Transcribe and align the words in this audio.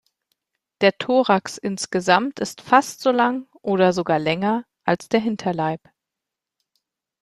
Der 0.81 0.97
Thorax 0.97 1.59
insgesamt 1.59 2.39
ist 2.39 2.61
fast 2.61 3.01
so 3.01 3.11
lang, 3.11 3.47
oder 3.61 3.93
sogar 3.93 4.17
länger, 4.17 4.65
als 4.83 5.09
der 5.09 5.19
Hinterleib. 5.19 5.79